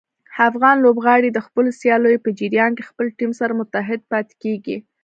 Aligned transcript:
افغان 0.49 0.75
لوبغاړي 0.85 1.29
د 1.33 1.39
خپلو 1.45 1.69
سیالیو 1.81 2.23
په 2.25 2.29
جریان 2.39 2.71
کې 2.77 2.87
خپل 2.89 3.05
ټیم 3.17 3.31
سره 3.39 3.57
متحد 3.61 3.99
پاتې 4.11 4.35
کېږي. 4.43 4.77